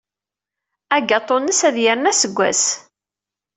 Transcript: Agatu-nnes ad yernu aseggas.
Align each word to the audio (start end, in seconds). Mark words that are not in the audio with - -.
Agatu-nnes 0.97 1.61
ad 1.67 1.77
yernu 1.83 2.07
aseggas. 2.11 2.63